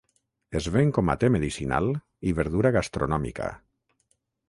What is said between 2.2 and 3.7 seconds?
i verdura gastronòmica.